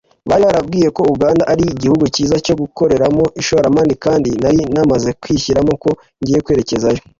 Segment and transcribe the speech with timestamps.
[0.27, 5.89] Bari barambwiye ko Uganda ari igihugu cyiza cyo gukoreramo ishoramari kandi nari namaze kwishyiramo ko
[6.21, 7.01] ngiye kwerekezayo